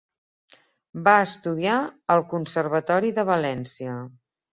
Va 1.07 1.11
estudiar 1.25 1.75
al 2.13 2.23
Conservatori 2.31 3.13
de 3.19 3.27
València. 3.31 3.99